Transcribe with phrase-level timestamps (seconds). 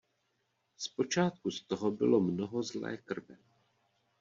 [0.77, 3.37] Z počátku z toho bylo mnoho zlé krve.